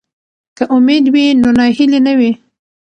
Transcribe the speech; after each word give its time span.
که 0.57 0.63
امید 0.75 1.05
وي 1.13 1.25
نو 1.41 1.49
ناهیلي 1.57 1.99
نه 2.07 2.13
وي. 2.19 2.31